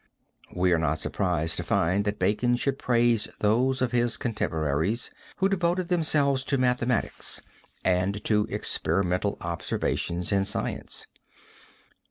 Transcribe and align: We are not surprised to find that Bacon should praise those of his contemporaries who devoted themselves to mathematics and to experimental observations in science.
We 0.55 0.71
are 0.71 0.79
not 0.79 0.97
surprised 0.97 1.57
to 1.57 1.63
find 1.63 2.05
that 2.05 2.17
Bacon 2.17 2.55
should 2.55 2.79
praise 2.79 3.27
those 3.39 3.83
of 3.83 3.91
his 3.91 4.17
contemporaries 4.17 5.11
who 5.37 5.47
devoted 5.47 5.89
themselves 5.89 6.43
to 6.45 6.57
mathematics 6.57 7.39
and 7.85 8.23
to 8.23 8.47
experimental 8.49 9.37
observations 9.41 10.31
in 10.31 10.43
science. 10.43 11.05